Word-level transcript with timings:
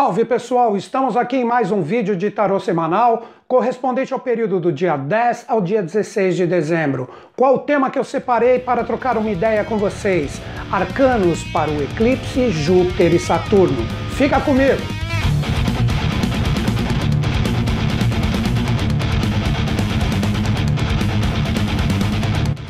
Salve 0.00 0.24
pessoal, 0.24 0.78
estamos 0.78 1.14
aqui 1.14 1.36
em 1.36 1.44
mais 1.44 1.70
um 1.70 1.82
vídeo 1.82 2.16
de 2.16 2.30
tarô 2.30 2.58
semanal 2.58 3.24
correspondente 3.46 4.14
ao 4.14 4.18
período 4.18 4.58
do 4.58 4.72
dia 4.72 4.96
10 4.96 5.44
ao 5.46 5.60
dia 5.60 5.82
16 5.82 6.36
de 6.36 6.46
dezembro. 6.46 7.06
Qual 7.36 7.56
o 7.56 7.58
tema 7.58 7.90
que 7.90 7.98
eu 7.98 8.02
separei 8.02 8.58
para 8.58 8.82
trocar 8.82 9.18
uma 9.18 9.30
ideia 9.30 9.62
com 9.62 9.76
vocês? 9.76 10.40
Arcanos 10.72 11.44
para 11.52 11.70
o 11.70 11.82
eclipse 11.82 12.48
Júpiter 12.50 13.12
e 13.12 13.18
Saturno. 13.18 13.76
Fica 14.12 14.40
comigo! 14.40 14.80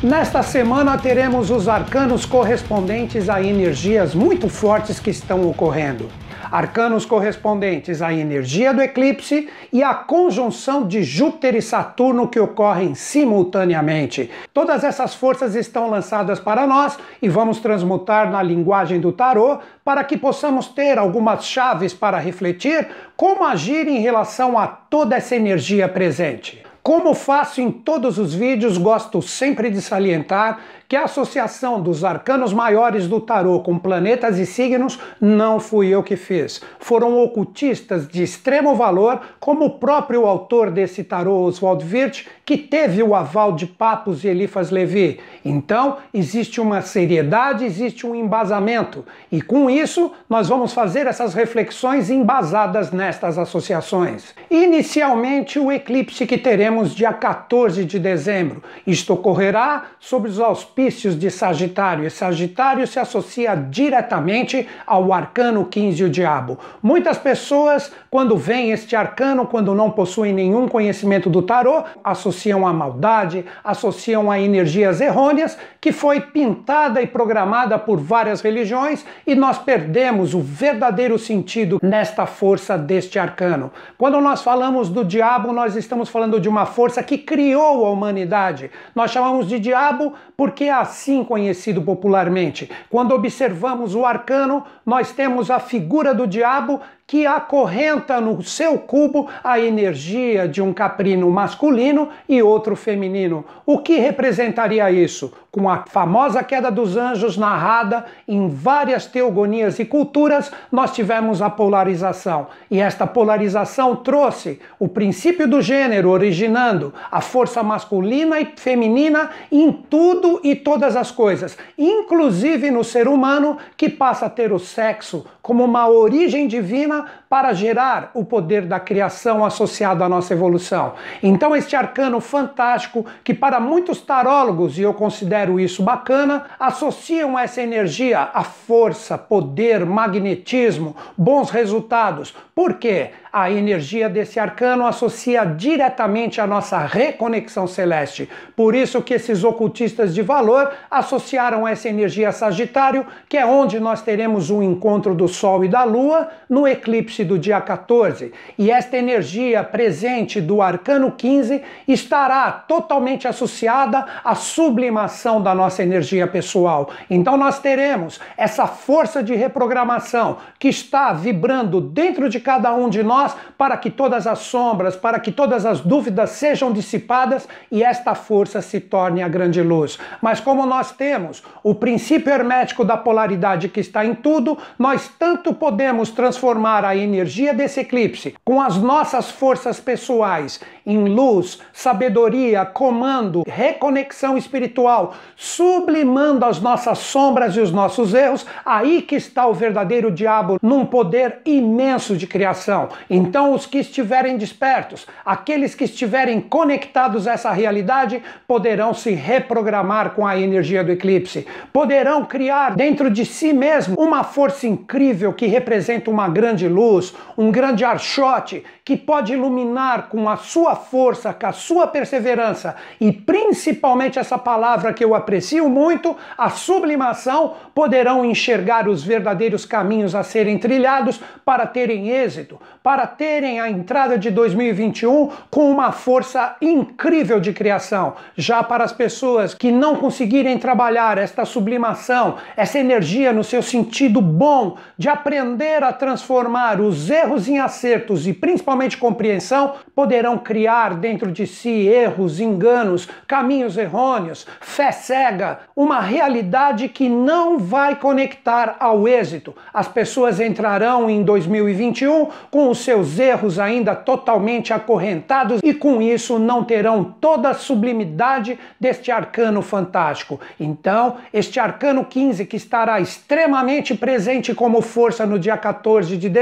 Nesta 0.03 0.43
semana 0.43 0.97
teremos 0.97 1.49
os 1.49 1.69
arcanos 1.69 2.25
correspondentes 2.25 3.29
a 3.29 3.41
energias 3.41 4.13
muito 4.13 4.49
fortes 4.49 4.99
que 4.99 5.11
estão 5.11 5.49
ocorrendo 5.49 6.09
arcanos 6.51 7.05
correspondentes 7.05 8.01
à 8.01 8.13
energia 8.13 8.73
do 8.73 8.81
eclipse 8.81 9.47
e 9.71 9.81
à 9.81 9.93
conjunção 9.93 10.85
de 10.85 11.01
Júpiter 11.01 11.55
e 11.55 11.61
Saturno 11.61 12.27
que 12.27 12.39
ocorrem 12.39 12.93
simultaneamente. 12.93 14.29
Todas 14.53 14.83
essas 14.83 15.15
forças 15.15 15.55
estão 15.55 15.89
lançadas 15.89 16.39
para 16.39 16.67
nós 16.67 16.97
e 17.21 17.29
vamos 17.29 17.59
transmutar 17.59 18.29
na 18.29 18.43
linguagem 18.43 18.99
do 18.99 19.11
tarô 19.11 19.59
para 19.85 20.03
que 20.03 20.17
possamos 20.17 20.67
ter 20.67 20.97
algumas 20.97 21.45
chaves 21.45 21.93
para 21.93 22.17
refletir 22.17 22.87
como 23.15 23.45
agir 23.45 23.87
em 23.87 23.99
relação 23.99 24.57
a 24.57 24.67
toda 24.67 25.15
essa 25.15 25.35
energia 25.35 25.87
presente. 25.87 26.61
Como 26.83 27.13
faço 27.13 27.61
em 27.61 27.71
todos 27.71 28.17
os 28.17 28.33
vídeos, 28.33 28.75
gosto 28.75 29.21
sempre 29.21 29.69
de 29.69 29.79
salientar 29.79 30.59
que 30.91 30.95
a 30.97 31.05
associação 31.05 31.81
dos 31.81 32.03
arcanos 32.03 32.51
maiores 32.51 33.07
do 33.07 33.21
tarô 33.21 33.61
com 33.61 33.79
planetas 33.79 34.37
e 34.37 34.45
signos 34.45 34.99
não 35.21 35.57
fui 35.57 35.87
eu 35.87 36.03
que 36.03 36.17
fiz. 36.17 36.61
Foram 36.81 37.17
ocultistas 37.23 38.09
de 38.09 38.21
extremo 38.21 38.75
valor, 38.75 39.21
como 39.39 39.63
o 39.63 39.69
próprio 39.79 40.25
autor 40.25 40.69
desse 40.69 41.01
tarô, 41.01 41.43
Oswald 41.43 41.85
Wirth, 41.85 42.25
que 42.43 42.57
teve 42.57 43.01
o 43.01 43.15
aval 43.15 43.53
de 43.53 43.65
Papos 43.65 44.25
e 44.25 44.27
Elifas 44.27 44.69
Levi. 44.69 45.21
Então, 45.45 45.95
existe 46.13 46.59
uma 46.59 46.81
seriedade, 46.81 47.63
existe 47.63 48.05
um 48.05 48.13
embasamento. 48.13 49.05
E 49.31 49.41
com 49.41 49.69
isso, 49.69 50.11
nós 50.29 50.49
vamos 50.49 50.73
fazer 50.73 51.07
essas 51.07 51.33
reflexões 51.33 52.09
embasadas 52.09 52.91
nestas 52.91 53.37
associações. 53.37 54.35
Inicialmente, 54.49 55.57
o 55.57 55.71
eclipse 55.71 56.27
que 56.27 56.37
teremos 56.37 56.93
dia 56.93 57.13
14 57.13 57.85
de 57.85 57.97
dezembro. 57.97 58.61
Isto 58.85 59.13
ocorrerá 59.13 59.91
sobre 59.97 60.29
os 60.29 60.37
auspícios 60.37 60.80
de 60.89 61.29
Sagitário, 61.29 62.05
e 62.05 62.09
Sagitário 62.09 62.87
se 62.87 62.99
associa 62.99 63.55
diretamente 63.55 64.67
ao 64.85 65.13
arcano 65.13 65.65
15, 65.65 66.05
o 66.05 66.09
diabo. 66.09 66.57
Muitas 66.81 67.19
pessoas, 67.19 67.93
quando 68.09 68.35
veem 68.35 68.71
este 68.71 68.95
arcano, 68.95 69.45
quando 69.45 69.75
não 69.75 69.91
possuem 69.91 70.33
nenhum 70.33 70.67
conhecimento 70.67 71.29
do 71.29 71.43
tarô, 71.43 71.83
associam 72.03 72.65
a 72.65 72.73
maldade, 72.73 73.45
associam 73.63 74.31
a 74.31 74.39
energias 74.39 74.99
errôneas, 74.99 75.55
que 75.79 75.91
foi 75.91 76.19
pintada 76.19 77.01
e 77.01 77.07
programada 77.07 77.77
por 77.77 77.99
várias 77.99 78.41
religiões, 78.41 79.05
e 79.25 79.35
nós 79.35 79.59
perdemos 79.59 80.33
o 80.33 80.41
verdadeiro 80.41 81.19
sentido 81.19 81.79
nesta 81.81 82.25
força 82.25 82.75
deste 82.77 83.19
arcano. 83.19 83.71
Quando 83.97 84.19
nós 84.19 84.41
falamos 84.41 84.89
do 84.89 85.05
diabo, 85.05 85.53
nós 85.53 85.75
estamos 85.75 86.09
falando 86.09 86.39
de 86.39 86.49
uma 86.49 86.65
força 86.65 87.03
que 87.03 87.17
criou 87.17 87.85
a 87.85 87.89
humanidade. 87.89 88.71
Nós 88.95 89.11
chamamos 89.11 89.47
de 89.47 89.59
diabo 89.59 90.13
porque 90.35 90.70
é 90.71 90.73
assim 90.73 91.23
conhecido 91.23 91.81
popularmente. 91.81 92.69
Quando 92.89 93.13
observamos 93.13 93.93
o 93.93 94.05
arcano, 94.05 94.63
nós 94.85 95.11
temos 95.11 95.51
a 95.51 95.59
figura 95.59 96.13
do 96.13 96.25
diabo 96.25 96.81
que 97.11 97.27
acorrenta 97.27 98.21
no 98.21 98.41
seu 98.41 98.79
cubo 98.79 99.27
a 99.43 99.59
energia 99.59 100.47
de 100.47 100.61
um 100.61 100.71
caprino 100.71 101.29
masculino 101.29 102.07
e 102.29 102.41
outro 102.41 102.73
feminino. 102.73 103.43
O 103.65 103.79
que 103.79 103.97
representaria 103.97 104.89
isso? 104.89 105.33
Com 105.51 105.69
a 105.69 105.83
famosa 105.85 106.41
queda 106.41 106.71
dos 106.71 106.95
anjos 106.95 107.35
narrada 107.35 108.05
em 108.25 108.47
várias 108.47 109.05
teogonias 109.05 109.77
e 109.79 109.83
culturas, 109.83 110.49
nós 110.71 110.93
tivemos 110.93 111.41
a 111.41 111.49
polarização. 111.49 112.47
E 112.69 112.79
esta 112.79 113.05
polarização 113.05 113.97
trouxe 113.97 114.61
o 114.79 114.87
princípio 114.87 115.45
do 115.45 115.61
gênero, 115.61 116.09
originando 116.09 116.93
a 117.11 117.19
força 117.19 117.61
masculina 117.61 118.39
e 118.39 118.53
feminina 118.55 119.31
em 119.51 119.69
tudo 119.73 120.39
e 120.41 120.55
todas 120.55 120.95
as 120.95 121.11
coisas, 121.11 121.57
inclusive 121.77 122.71
no 122.71 122.85
ser 122.85 123.09
humano 123.09 123.57
que 123.75 123.89
passa 123.89 124.27
a 124.27 124.29
ter 124.29 124.53
o 124.53 124.59
sexo 124.59 125.25
como 125.41 125.65
uma 125.65 125.89
origem 125.89 126.47
divina 126.47 127.00
para 127.29 127.53
gerar 127.53 128.11
o 128.13 128.25
poder 128.25 128.65
da 128.65 128.79
criação 128.79 129.45
associado 129.45 130.03
à 130.03 130.09
nossa 130.09 130.33
evolução. 130.33 130.93
Então, 131.21 131.55
este 131.55 131.75
arcano 131.75 132.19
fantástico, 132.19 133.05
que 133.23 133.33
para 133.33 133.59
muitos 133.59 134.01
tarólogos, 134.01 134.77
e 134.77 134.81
eu 134.81 134.93
considero 134.93 135.59
isso 135.59 135.83
bacana, 135.83 136.45
associam 136.59 137.37
essa 137.37 137.61
energia 137.61 138.29
a 138.33 138.43
força, 138.43 139.17
poder, 139.17 139.85
magnetismo, 139.85 140.95
bons 141.17 141.49
resultados. 141.49 142.33
Por 142.53 142.75
quê? 142.75 143.11
A 143.33 143.49
energia 143.49 144.09
desse 144.09 144.39
arcano 144.39 144.85
associa 144.85 145.45
diretamente 145.45 146.41
a 146.41 146.45
nossa 146.45 146.77
reconexão 146.79 147.65
celeste. 147.65 148.27
Por 148.57 148.75
isso 148.75 149.01
que 149.01 149.13
esses 149.13 149.43
ocultistas 149.43 150.13
de 150.13 150.21
valor 150.21 150.69
associaram 150.89 151.65
essa 151.65 151.87
energia 151.87 152.29
a 152.29 152.33
Sagitário, 152.33 153.05
que 153.29 153.37
é 153.37 153.45
onde 153.45 153.79
nós 153.79 154.01
teremos 154.01 154.51
o 154.51 154.61
encontro 154.61 155.15
do 155.15 155.29
Sol 155.29 155.63
e 155.63 155.69
da 155.69 155.85
Lua 155.85 156.27
no 156.49 156.67
eclipse 156.67 156.90
do 157.25 157.39
dia 157.39 157.61
14. 157.61 158.33
E 158.57 158.69
esta 158.69 158.97
energia 158.97 159.63
presente 159.63 160.41
do 160.41 160.61
arcano 160.61 161.11
15 161.11 161.61
estará 161.87 162.51
totalmente 162.51 163.27
associada 163.27 164.05
à 164.23 164.35
sublimação 164.35 165.41
da 165.41 165.55
nossa 165.55 165.81
energia 165.81 166.27
pessoal. 166.27 166.89
Então 167.09 167.37
nós 167.37 167.59
teremos 167.59 168.19
essa 168.35 168.67
força 168.67 169.23
de 169.23 169.33
reprogramação 169.35 170.37
que 170.59 170.67
está 170.67 171.13
vibrando 171.13 171.79
dentro 171.79 172.27
de 172.27 172.39
cada 172.39 172.73
um 172.73 172.89
de 172.89 173.03
nós 173.03 173.35
para 173.57 173.77
que 173.77 173.89
todas 173.89 174.27
as 174.27 174.39
sombras, 174.39 174.95
para 174.95 175.19
que 175.19 175.31
todas 175.31 175.65
as 175.65 175.79
dúvidas 175.79 176.31
sejam 176.31 176.73
dissipadas 176.73 177.47
e 177.71 177.83
esta 177.83 178.15
força 178.15 178.61
se 178.61 178.79
torne 178.79 179.23
a 179.23 179.27
grande 179.27 179.61
luz. 179.61 179.97
Mas 180.21 180.39
como 180.39 180.65
nós 180.65 180.91
temos 180.91 181.43
o 181.63 181.73
princípio 181.73 182.33
hermético 182.33 182.83
da 182.83 182.97
polaridade 182.97 183.69
que 183.69 183.79
está 183.79 184.05
em 184.05 184.13
tudo, 184.13 184.57
nós 184.77 185.09
tanto 185.17 185.53
podemos 185.53 186.09
transformar 186.09 186.70
a 186.79 186.95
energia 186.95 187.53
desse 187.53 187.81
eclipse 187.81 188.33
com 188.45 188.61
as 188.61 188.77
nossas 188.77 189.29
forças 189.29 189.79
pessoais 189.79 190.59
em 190.85 190.97
luz, 190.97 191.59
sabedoria, 191.71 192.65
comando, 192.65 193.43
reconexão 193.45 194.37
espiritual, 194.37 195.13
sublimando 195.35 196.45
as 196.45 196.59
nossas 196.59 196.97
sombras 196.99 197.55
e 197.55 197.59
os 197.59 197.71
nossos 197.71 198.13
erros, 198.13 198.45
aí 198.65 199.01
que 199.01 199.15
está 199.15 199.45
o 199.45 199.53
verdadeiro 199.53 200.11
diabo 200.11 200.57
num 200.61 200.85
poder 200.85 201.39
imenso 201.45 202.15
de 202.17 202.25
criação. 202.25 202.89
Então, 203.09 203.53
os 203.53 203.65
que 203.65 203.79
estiverem 203.79 204.37
despertos, 204.37 205.05
aqueles 205.25 205.75
que 205.75 205.83
estiverem 205.83 206.41
conectados 206.41 207.27
a 207.27 207.33
essa 207.33 207.51
realidade, 207.51 208.21
poderão 208.47 208.93
se 208.93 209.11
reprogramar 209.11 210.11
com 210.11 210.25
a 210.25 210.39
energia 210.39 210.83
do 210.83 210.91
eclipse, 210.91 211.45
poderão 211.71 212.25
criar 212.25 212.75
dentro 212.75 213.09
de 213.09 213.25
si 213.25 213.53
mesmo 213.53 213.95
uma 213.99 214.23
força 214.23 214.67
incrível 214.67 215.33
que 215.33 215.45
representa 215.45 216.09
uma 216.09 216.27
grande 216.27 216.60
luz, 216.67 217.13
um 217.37 217.51
grande 217.51 217.83
archote 217.83 218.63
que 218.83 218.97
pode 218.97 219.33
iluminar 219.33 220.09
com 220.09 220.27
a 220.29 220.37
sua 220.37 220.75
força, 220.75 221.33
com 221.33 221.47
a 221.47 221.51
sua 221.51 221.87
perseverança 221.87 222.75
e 222.99 223.11
principalmente 223.11 224.19
essa 224.19 224.37
palavra 224.37 224.93
que 224.93 225.03
eu 225.03 225.15
aprecio 225.15 225.69
muito, 225.69 226.15
a 226.37 226.49
sublimação, 226.49 227.55
poderão 227.73 228.25
enxergar 228.25 228.87
os 228.87 229.03
verdadeiros 229.03 229.65
caminhos 229.65 230.13
a 230.15 230.23
serem 230.23 230.57
trilhados 230.57 231.21
para 231.45 231.65
terem 231.65 232.09
êxito, 232.09 232.59
para 232.83 233.07
terem 233.07 233.59
a 233.59 233.69
entrada 233.69 234.17
de 234.17 234.29
2021 234.29 235.29
com 235.49 235.71
uma 235.71 235.91
força 235.91 236.55
incrível 236.61 237.39
de 237.39 237.53
criação. 237.53 238.15
Já 238.35 238.63
para 238.63 238.83
as 238.83 238.91
pessoas 238.91 239.53
que 239.53 239.71
não 239.71 239.95
conseguirem 239.95 240.57
trabalhar 240.57 241.17
esta 241.17 241.45
sublimação, 241.45 242.35
essa 242.55 242.79
energia 242.79 243.31
no 243.31 243.43
seu 243.43 243.61
sentido 243.61 244.21
bom 244.21 244.77
de 244.97 245.09
aprender 245.09 245.83
a 245.83 245.93
transformar 245.93 246.50
os 246.79 247.09
erros 247.09 247.47
em 247.47 247.59
acertos 247.59 248.27
e 248.27 248.33
principalmente 248.33 248.97
compreensão, 248.97 249.73
poderão 249.95 250.37
criar 250.37 250.95
dentro 250.95 251.31
de 251.31 251.47
si 251.47 251.87
erros, 251.87 252.39
enganos, 252.39 253.07
caminhos 253.27 253.77
errôneos, 253.77 254.45
fé 254.59 254.91
cega, 254.91 255.59
uma 255.75 255.99
realidade 255.99 256.89
que 256.89 257.07
não 257.07 257.57
vai 257.57 257.95
conectar 257.95 258.75
ao 258.79 259.07
êxito. 259.07 259.55
As 259.73 259.87
pessoas 259.87 260.39
entrarão 260.39 261.09
em 261.09 261.23
2021 261.23 262.27
com 262.49 262.69
os 262.69 262.79
seus 262.79 263.17
erros 263.17 263.59
ainda 263.59 263.95
totalmente 263.95 264.73
acorrentados 264.73 265.61
e 265.63 265.73
com 265.73 266.01
isso 266.01 266.37
não 266.37 266.63
terão 266.63 267.03
toda 267.03 267.49
a 267.49 267.53
sublimidade 267.53 268.59
deste 268.79 269.11
arcano 269.11 269.61
fantástico. 269.61 270.39
Então, 270.59 271.17
este 271.33 271.59
arcano 271.59 272.03
15 272.03 272.45
que 272.45 272.57
estará 272.57 272.99
extremamente 272.99 273.95
presente 273.95 274.53
como 274.53 274.81
força 274.81 275.25
no 275.25 275.39
dia 275.39 275.57
14 275.57 276.17
de 276.17 276.29
dezembro, 276.29 276.40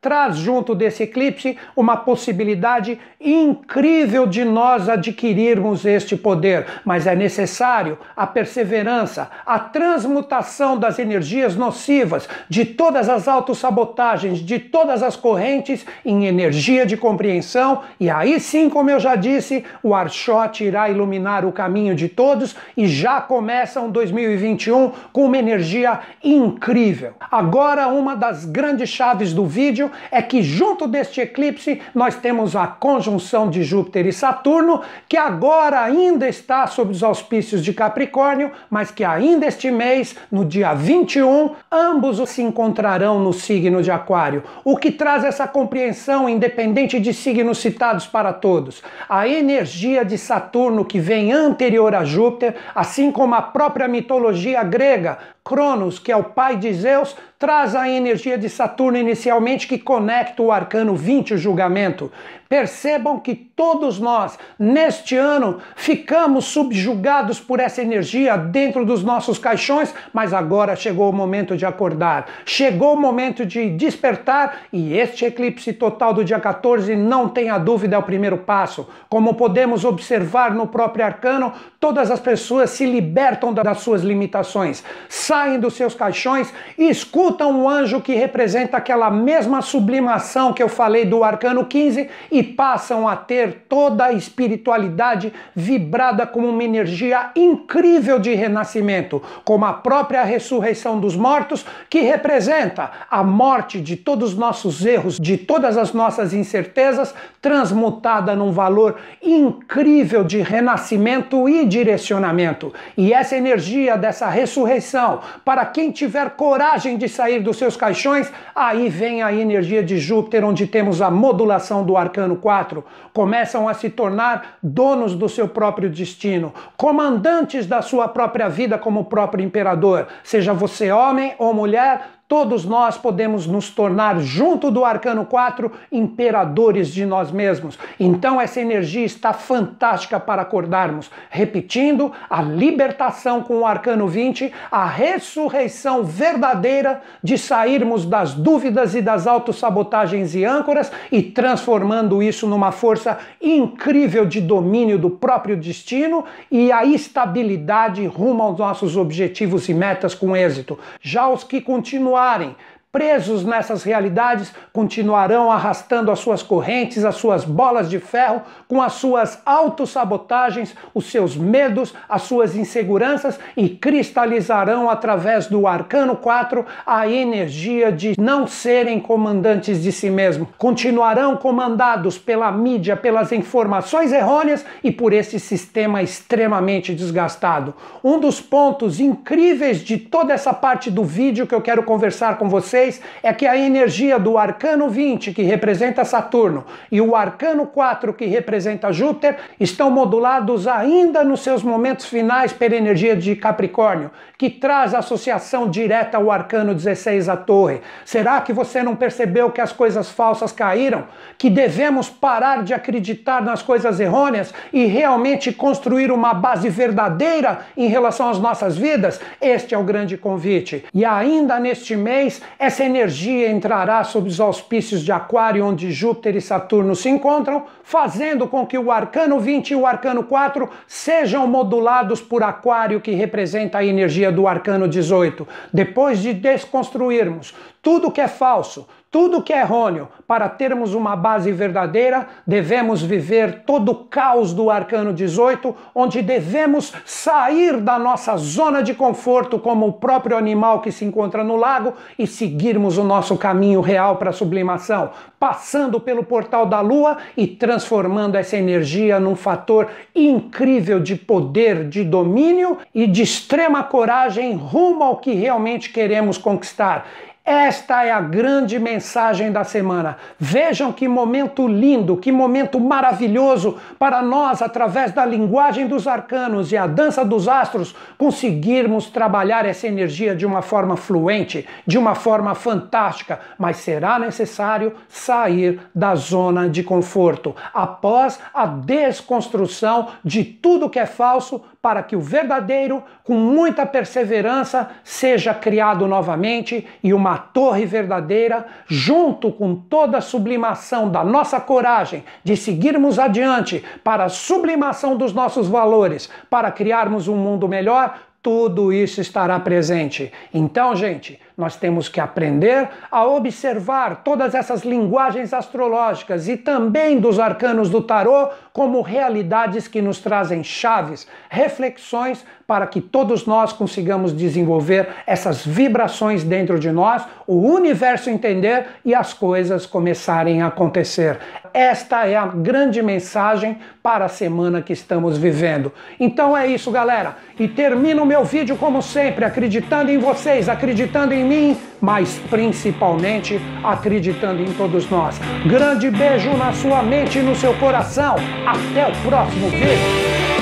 traz 0.00 0.36
junto 0.36 0.74
desse 0.74 1.02
eclipse 1.02 1.56
uma 1.76 1.96
possibilidade 1.96 2.98
incrível 3.20 4.26
de 4.26 4.44
nós 4.44 4.88
adquirirmos 4.88 5.84
este 5.84 6.16
poder, 6.16 6.66
mas 6.84 7.06
é 7.06 7.14
necessário 7.14 7.98
a 8.16 8.26
perseverança, 8.26 9.30
a 9.44 9.58
transmutação 9.58 10.78
das 10.78 10.98
energias 10.98 11.54
nocivas, 11.54 12.28
de 12.48 12.64
todas 12.64 13.08
as 13.08 13.28
autossabotagens, 13.28 14.38
de 14.38 14.58
todas 14.58 15.02
as 15.02 15.16
correntes 15.16 15.84
em 16.04 16.24
energia 16.24 16.86
de 16.86 16.96
compreensão, 16.96 17.82
e 17.98 18.08
aí 18.08 18.40
sim, 18.40 18.70
como 18.70 18.90
eu 18.90 18.98
já 18.98 19.16
disse, 19.16 19.64
o 19.82 19.94
Arshot 19.94 20.64
irá 20.64 20.88
iluminar 20.88 21.44
o 21.44 21.52
caminho 21.52 21.94
de 21.94 22.08
todos 22.08 22.56
e 22.76 22.86
já 22.86 23.20
começa 23.20 23.80
um 23.80 23.90
2021 23.90 24.92
com 25.12 25.26
uma 25.26 25.36
energia 25.36 26.00
incrível. 26.24 27.12
Agora, 27.30 27.88
uma 27.88 28.16
das 28.16 28.44
grandes 28.44 28.88
chaves 28.88 29.19
do 29.28 29.44
vídeo 29.44 29.90
é 30.10 30.22
que 30.22 30.42
junto 30.42 30.86
deste 30.86 31.20
eclipse 31.20 31.80
nós 31.94 32.16
temos 32.16 32.56
a 32.56 32.66
conjunção 32.66 33.50
de 33.50 33.62
Júpiter 33.62 34.06
e 34.06 34.12
Saturno, 34.12 34.80
que 35.06 35.16
agora 35.16 35.82
ainda 35.82 36.26
está 36.26 36.66
sob 36.66 36.90
os 36.90 37.02
auspícios 37.02 37.62
de 37.62 37.74
Capricórnio, 37.74 38.50
mas 38.70 38.90
que 38.90 39.04
ainda 39.04 39.46
este 39.46 39.70
mês, 39.70 40.16
no 40.32 40.44
dia 40.44 40.72
21, 40.72 41.50
ambos 41.70 42.28
se 42.30 42.42
encontrarão 42.42 43.20
no 43.20 43.32
signo 43.32 43.82
de 43.82 43.90
Aquário, 43.90 44.42
o 44.64 44.76
que 44.76 44.90
traz 44.90 45.24
essa 45.24 45.46
compreensão 45.46 46.28
independente 46.28 46.98
de 46.98 47.12
signos 47.12 47.58
citados 47.58 48.06
para 48.06 48.32
todos. 48.32 48.82
A 49.08 49.28
energia 49.28 50.04
de 50.04 50.16
Saturno 50.16 50.84
que 50.84 50.98
vem 50.98 51.32
anterior 51.32 51.94
a 51.94 52.04
Júpiter, 52.04 52.56
assim 52.74 53.12
como 53.12 53.34
a 53.34 53.42
própria 53.42 53.86
mitologia 53.86 54.62
grega, 54.62 55.18
Cronos, 55.44 55.98
que 55.98 56.12
é 56.12 56.16
o 56.16 56.24
pai 56.24 56.56
de 56.56 56.72
Zeus, 56.72 57.16
traz 57.38 57.74
a 57.74 57.88
energia 57.88 58.36
de 58.36 58.48
Saturno 58.48 58.98
inicialmente 58.98 59.66
que 59.66 59.78
conecta 59.78 60.42
o 60.42 60.52
arcano 60.52 60.94
20, 60.94 61.34
o 61.34 61.38
julgamento. 61.38 62.12
Percebam 62.50 63.20
que 63.20 63.34
todos 63.34 63.98
nós, 63.98 64.38
neste 64.58 65.16
ano, 65.16 65.58
ficamos 65.76 66.46
subjugados 66.46 67.40
por 67.40 67.60
essa 67.60 67.80
energia 67.80 68.36
dentro 68.36 68.84
dos 68.84 69.02
nossos 69.02 69.38
caixões, 69.38 69.94
mas 70.12 70.34
agora 70.34 70.76
chegou 70.76 71.08
o 71.08 71.12
momento 71.12 71.56
de 71.56 71.64
acordar. 71.64 72.26
Chegou 72.44 72.94
o 72.94 73.00
momento 73.00 73.46
de 73.46 73.70
despertar 73.70 74.62
e 74.70 74.92
este 74.92 75.24
eclipse 75.24 75.72
total 75.72 76.12
do 76.12 76.24
dia 76.24 76.40
14, 76.40 76.94
não 76.94 77.28
tenha 77.28 77.56
dúvida, 77.56 77.96
é 77.96 77.98
o 77.98 78.02
primeiro 78.02 78.36
passo. 78.38 78.86
Como 79.08 79.34
podemos 79.34 79.84
observar 79.84 80.52
no 80.52 80.66
próprio 80.66 81.06
arcano, 81.06 81.52
todas 81.78 82.10
as 82.10 82.20
pessoas 82.20 82.70
se 82.70 82.84
libertam 82.84 83.54
das 83.54 83.78
suas 83.78 84.02
limitações, 84.02 84.84
saem 85.08 85.58
dos 85.58 85.74
seus 85.74 85.94
caixões 85.94 86.52
e 86.76 86.90
escutam 86.90 87.30
escutam 87.30 87.52
um 87.52 87.68
anjo 87.68 88.00
que 88.00 88.14
representa 88.14 88.76
aquela 88.76 89.10
mesma 89.10 89.62
sublimação 89.62 90.52
que 90.52 90.62
eu 90.62 90.68
falei 90.68 91.04
do 91.04 91.22
arcano 91.22 91.64
15 91.64 92.08
e 92.32 92.39
passam 92.42 93.08
a 93.08 93.16
ter 93.16 93.64
toda 93.68 94.06
a 94.06 94.12
espiritualidade 94.12 95.32
vibrada 95.54 96.26
como 96.26 96.48
uma 96.48 96.64
energia 96.64 97.30
incrível 97.34 98.18
de 98.18 98.34
renascimento, 98.34 99.22
como 99.44 99.64
a 99.64 99.72
própria 99.72 100.22
ressurreição 100.22 100.98
dos 100.98 101.16
mortos, 101.16 101.64
que 101.88 102.00
representa 102.00 102.90
a 103.10 103.22
morte 103.22 103.80
de 103.80 103.96
todos 103.96 104.30
os 104.32 104.38
nossos 104.38 104.84
erros, 104.84 105.18
de 105.18 105.36
todas 105.36 105.76
as 105.76 105.92
nossas 105.92 106.32
incertezas, 106.32 107.14
transmutada 107.40 108.34
num 108.36 108.52
valor 108.52 108.98
incrível 109.22 110.22
de 110.22 110.40
renascimento 110.40 111.48
e 111.48 111.64
direcionamento. 111.64 112.72
E 112.96 113.12
essa 113.12 113.36
energia 113.36 113.96
dessa 113.96 114.28
ressurreição, 114.28 115.20
para 115.44 115.64
quem 115.64 115.90
tiver 115.90 116.30
coragem 116.30 116.96
de 116.96 117.08
sair 117.08 117.40
dos 117.40 117.56
seus 117.56 117.76
caixões, 117.76 118.30
aí 118.54 118.88
vem 118.88 119.22
a 119.22 119.32
energia 119.32 119.82
de 119.82 119.98
Júpiter, 119.98 120.44
onde 120.44 120.66
temos 120.66 121.00
a 121.00 121.10
modulação 121.10 121.84
do 121.84 121.96
arcano 121.96 122.29
4. 122.36 122.84
Começam 123.12 123.68
a 123.68 123.74
se 123.74 123.90
tornar 123.90 124.58
donos 124.62 125.14
do 125.14 125.28
seu 125.28 125.48
próprio 125.48 125.90
destino, 125.90 126.52
comandantes 126.76 127.66
da 127.66 127.82
sua 127.82 128.08
própria 128.08 128.48
vida 128.48 128.78
como 128.78 129.04
próprio 129.04 129.44
imperador. 129.44 130.06
Seja 130.22 130.52
você 130.52 130.90
homem 130.90 131.34
ou 131.38 131.54
mulher, 131.54 132.19
todos 132.30 132.64
nós 132.64 132.96
podemos 132.96 133.44
nos 133.44 133.70
tornar, 133.70 134.20
junto 134.20 134.70
do 134.70 134.84
Arcano 134.84 135.26
4, 135.26 135.72
imperadores 135.90 136.86
de 136.94 137.04
nós 137.04 137.32
mesmos. 137.32 137.76
Então, 137.98 138.40
essa 138.40 138.60
energia 138.60 139.04
está 139.04 139.32
fantástica 139.32 140.20
para 140.20 140.42
acordarmos. 140.42 141.10
Repetindo, 141.28 142.12
a 142.30 142.40
libertação 142.40 143.42
com 143.42 143.58
o 143.58 143.66
Arcano 143.66 144.06
20, 144.06 144.52
a 144.70 144.86
ressurreição 144.86 146.04
verdadeira 146.04 147.02
de 147.20 147.36
sairmos 147.36 148.06
das 148.06 148.32
dúvidas 148.32 148.94
e 148.94 149.02
das 149.02 149.26
autossabotagens 149.26 150.32
e 150.36 150.44
âncoras 150.44 150.92
e 151.10 151.20
transformando 151.20 152.22
isso 152.22 152.46
numa 152.46 152.70
força 152.70 153.18
incrível 153.42 154.24
de 154.24 154.40
domínio 154.40 155.00
do 155.00 155.10
próprio 155.10 155.56
destino 155.56 156.24
e 156.48 156.70
a 156.70 156.84
estabilidade 156.84 158.06
rumo 158.06 158.44
aos 158.44 158.56
nossos 158.56 158.96
objetivos 158.96 159.68
e 159.68 159.74
metas 159.74 160.14
com 160.14 160.36
êxito. 160.36 160.78
Já 161.02 161.28
os 161.28 161.42
que 161.42 161.60
continuam 161.60 162.19
continuarem 162.20 162.56
presos 162.92 163.44
nessas 163.44 163.84
realidades, 163.84 164.52
continuarão 164.72 165.50
arrastando 165.50 166.10
as 166.10 166.18
suas 166.18 166.42
correntes, 166.42 167.04
as 167.04 167.14
suas 167.14 167.44
bolas 167.44 167.88
de 167.88 168.00
ferro, 168.00 168.42
com 168.66 168.82
as 168.82 168.94
suas 168.94 169.40
autossabotagens, 169.46 170.74
os 170.92 171.06
seus 171.06 171.36
medos, 171.36 171.94
as 172.08 172.22
suas 172.22 172.56
inseguranças 172.56 173.38
e 173.56 173.68
cristalizarão 173.68 174.90
através 174.90 175.46
do 175.46 175.68
arcano 175.68 176.16
4 176.16 176.66
a 176.84 177.08
energia 177.08 177.92
de 177.92 178.14
não 178.18 178.46
serem 178.46 178.98
comandantes 178.98 179.80
de 179.80 179.92
si 179.92 180.10
mesmo. 180.10 180.48
Continuarão 180.58 181.36
comandados 181.36 182.18
pela 182.18 182.50
mídia, 182.50 182.96
pelas 182.96 183.30
informações 183.30 184.12
errôneas 184.12 184.64
e 184.82 184.90
por 184.90 185.12
esse 185.12 185.38
sistema 185.38 186.02
extremamente 186.02 186.92
desgastado. 186.92 187.72
Um 188.02 188.18
dos 188.18 188.40
pontos 188.40 188.98
incríveis 188.98 189.78
de 189.78 189.96
toda 189.96 190.32
essa 190.32 190.52
parte 190.52 190.90
do 190.90 191.04
vídeo 191.04 191.46
que 191.46 191.54
eu 191.54 191.60
quero 191.60 191.84
conversar 191.84 192.36
com 192.36 192.48
você 192.48 192.79
é 193.22 193.32
que 193.32 193.46
a 193.46 193.56
energia 193.56 194.18
do 194.18 194.38
arcano 194.38 194.88
20, 194.88 195.32
que 195.32 195.42
representa 195.42 196.04
Saturno, 196.04 196.64
e 196.90 197.00
o 197.00 197.14
arcano 197.14 197.66
4, 197.66 198.14
que 198.14 198.26
representa 198.26 198.92
Júpiter, 198.92 199.36
estão 199.58 199.90
modulados 199.90 200.66
ainda 200.66 201.22
nos 201.22 201.40
seus 201.40 201.62
momentos 201.62 202.06
finais 202.06 202.52
pela 202.52 202.76
energia 202.76 203.14
de 203.14 203.36
Capricórnio, 203.36 204.10
que 204.38 204.48
traz 204.48 204.94
associação 204.94 205.68
direta 205.68 206.16
ao 206.16 206.30
arcano 206.30 206.74
16, 206.74 207.28
a 207.28 207.36
Torre. 207.36 207.82
Será 208.04 208.40
que 208.40 208.52
você 208.52 208.82
não 208.82 208.96
percebeu 208.96 209.50
que 209.50 209.60
as 209.60 209.72
coisas 209.72 210.10
falsas 210.10 210.50
caíram? 210.50 211.04
Que 211.36 211.50
devemos 211.50 212.08
parar 212.08 212.62
de 212.62 212.72
acreditar 212.72 213.42
nas 213.42 213.60
coisas 213.60 214.00
errôneas 214.00 214.54
e 214.72 214.86
realmente 214.86 215.52
construir 215.52 216.10
uma 216.10 216.32
base 216.32 216.70
verdadeira 216.70 217.60
em 217.76 217.88
relação 217.88 218.30
às 218.30 218.38
nossas 218.38 218.78
vidas? 218.78 219.20
Este 219.40 219.74
é 219.74 219.78
o 219.78 219.84
grande 219.84 220.16
convite. 220.16 220.84
E 220.94 221.04
ainda 221.04 221.60
neste 221.60 221.94
mês 221.94 222.40
é 222.58 222.69
essa 222.70 222.84
energia 222.84 223.50
entrará 223.50 224.04
sob 224.04 224.28
os 224.28 224.38
auspícios 224.38 225.02
de 225.02 225.10
Aquário, 225.10 225.66
onde 225.66 225.90
Júpiter 225.90 226.36
e 226.36 226.40
Saturno 226.40 226.94
se 226.94 227.08
encontram, 227.08 227.64
fazendo 227.82 228.46
com 228.46 228.64
que 228.64 228.78
o 228.78 228.92
arcano 228.92 229.40
20 229.40 229.70
e 229.72 229.74
o 229.74 229.84
arcano 229.84 230.22
4 230.22 230.70
sejam 230.86 231.48
modulados 231.48 232.20
por 232.20 232.44
Aquário, 232.44 233.00
que 233.00 233.10
representa 233.10 233.78
a 233.78 233.84
energia 233.84 234.30
do 234.30 234.46
arcano 234.46 234.86
18. 234.86 235.48
Depois 235.72 236.20
de 236.20 236.32
desconstruirmos 236.32 237.52
tudo 237.82 238.12
que 238.12 238.20
é 238.20 238.28
falso, 238.28 238.86
tudo 239.10 239.42
que 239.42 239.52
é 239.52 239.60
errôneo, 239.60 240.08
para 240.24 240.48
termos 240.48 240.94
uma 240.94 241.16
base 241.16 241.50
verdadeira, 241.50 242.28
devemos 242.46 243.02
viver 243.02 243.64
todo 243.66 243.90
o 243.90 244.04
caos 244.04 244.52
do 244.52 244.70
arcano 244.70 245.12
18, 245.12 245.74
onde 245.92 246.22
devemos 246.22 246.92
sair 247.04 247.78
da 247.78 247.98
nossa 247.98 248.36
zona 248.36 248.84
de 248.84 248.94
conforto, 248.94 249.58
como 249.58 249.88
o 249.88 249.92
próprio 249.94 250.36
animal 250.36 250.80
que 250.80 250.92
se 250.92 251.04
encontra 251.04 251.42
no 251.42 251.56
lago, 251.56 251.94
e 252.16 252.24
seguirmos 252.24 252.98
o 252.98 253.02
nosso 253.02 253.36
caminho 253.36 253.80
real 253.80 254.14
para 254.14 254.30
a 254.30 254.32
sublimação, 254.32 255.10
passando 255.40 255.98
pelo 255.98 256.22
portal 256.22 256.64
da 256.64 256.80
lua 256.80 257.16
e 257.36 257.48
transformando 257.48 258.36
essa 258.36 258.56
energia 258.56 259.18
num 259.18 259.34
fator 259.34 259.88
incrível 260.14 261.00
de 261.00 261.16
poder, 261.16 261.88
de 261.88 262.04
domínio 262.04 262.78
e 262.94 263.08
de 263.08 263.22
extrema 263.22 263.82
coragem 263.82 264.54
rumo 264.54 265.02
ao 265.02 265.16
que 265.16 265.32
realmente 265.32 265.90
queremos 265.90 266.38
conquistar. 266.38 267.06
Esta 267.42 268.04
é 268.04 268.10
a 268.10 268.20
grande 268.20 268.78
mensagem 268.78 269.50
da 269.50 269.64
semana. 269.64 270.18
Vejam 270.38 270.92
que 270.92 271.08
momento 271.08 271.66
lindo, 271.66 272.18
que 272.18 272.30
momento 272.30 272.78
maravilhoso 272.78 273.78
para 273.98 274.20
nós, 274.20 274.60
através 274.60 275.12
da 275.12 275.24
linguagem 275.24 275.86
dos 275.86 276.06
arcanos 276.06 276.70
e 276.70 276.76
a 276.76 276.86
dança 276.86 277.24
dos 277.24 277.48
astros, 277.48 277.96
conseguirmos 278.18 279.06
trabalhar 279.06 279.64
essa 279.64 279.86
energia 279.86 280.36
de 280.36 280.44
uma 280.44 280.60
forma 280.60 280.98
fluente, 280.98 281.66
de 281.86 281.96
uma 281.96 282.14
forma 282.14 282.54
fantástica. 282.54 283.40
Mas 283.58 283.78
será 283.78 284.18
necessário 284.18 284.92
sair 285.08 285.80
da 285.94 286.14
zona 286.14 286.68
de 286.68 286.82
conforto 286.82 287.56
após 287.72 288.38
a 288.52 288.66
desconstrução 288.66 290.08
de 290.22 290.44
tudo 290.44 290.90
que 290.90 290.98
é 290.98 291.06
falso 291.06 291.62
para 291.82 292.02
que 292.02 292.14
o 292.14 292.20
verdadeiro, 292.20 293.02
com 293.24 293.34
muita 293.34 293.86
perseverança, 293.86 294.90
seja 295.02 295.54
criado 295.54 296.06
novamente 296.06 296.86
e 297.02 297.14
uma 297.14 297.38
torre 297.38 297.86
verdadeira, 297.86 298.66
junto 298.86 299.50
com 299.50 299.74
toda 299.74 300.18
a 300.18 300.22
sublimação 300.22 301.10
da 301.10 301.24
nossa 301.24 301.58
coragem 301.58 302.22
de 302.44 302.56
seguirmos 302.56 303.18
adiante 303.18 303.82
para 304.04 304.24
a 304.24 304.28
sublimação 304.28 305.16
dos 305.16 305.32
nossos 305.32 305.68
valores, 305.68 306.30
para 306.50 306.70
criarmos 306.70 307.28
um 307.28 307.36
mundo 307.36 307.66
melhor, 307.66 308.18
tudo 308.42 308.92
isso 308.92 309.20
estará 309.20 309.58
presente. 309.60 310.32
Então, 310.52 310.96
gente, 310.96 311.38
nós 311.60 311.76
temos 311.76 312.08
que 312.08 312.18
aprender 312.18 312.88
a 313.10 313.26
observar 313.26 314.24
todas 314.24 314.54
essas 314.54 314.82
linguagens 314.82 315.52
astrológicas 315.52 316.48
e 316.48 316.56
também 316.56 317.20
dos 317.20 317.38
arcanos 317.38 317.90
do 317.90 318.02
tarô 318.02 318.48
como 318.72 319.02
realidades 319.02 319.86
que 319.86 320.00
nos 320.00 320.18
trazem 320.18 320.64
chaves, 320.64 321.28
reflexões 321.50 322.44
para 322.70 322.86
que 322.86 323.00
todos 323.00 323.46
nós 323.46 323.72
consigamos 323.72 324.32
desenvolver 324.32 325.08
essas 325.26 325.66
vibrações 325.66 326.44
dentro 326.44 326.78
de 326.78 326.92
nós, 326.92 327.24
o 327.44 327.56
universo 327.56 328.30
entender 328.30 328.86
e 329.04 329.12
as 329.12 329.34
coisas 329.34 329.86
começarem 329.86 330.62
a 330.62 330.68
acontecer. 330.68 331.40
Esta 331.74 332.28
é 332.28 332.36
a 332.36 332.46
grande 332.46 333.02
mensagem 333.02 333.76
para 334.00 334.26
a 334.26 334.28
semana 334.28 334.80
que 334.80 334.92
estamos 334.92 335.36
vivendo. 335.36 335.92
Então 336.20 336.56
é 336.56 336.68
isso, 336.68 336.92
galera. 336.92 337.38
E 337.58 337.66
termino 337.66 338.24
meu 338.24 338.44
vídeo 338.44 338.76
como 338.76 339.02
sempre, 339.02 339.44
acreditando 339.44 340.08
em 340.12 340.18
vocês, 340.18 340.68
acreditando 340.68 341.34
em 341.34 341.44
mim, 341.44 341.76
mas 342.00 342.38
principalmente 342.48 343.60
acreditando 343.82 344.62
em 344.62 344.72
todos 344.74 345.10
nós. 345.10 345.40
Grande 345.66 346.08
beijo 346.08 346.56
na 346.56 346.72
sua 346.72 347.02
mente 347.02 347.40
e 347.40 347.42
no 347.42 347.56
seu 347.56 347.74
coração. 347.80 348.36
Até 348.64 349.08
o 349.08 349.22
próximo 349.28 349.68
vídeo. 349.70 350.59